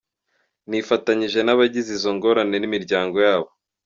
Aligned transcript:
Nifatanije 0.69 1.39
n'abigize 1.43 1.89
izo 1.97 2.11
ngorane 2.15 2.55
n'imiryango 2.59 3.17
yabo. 3.25 3.49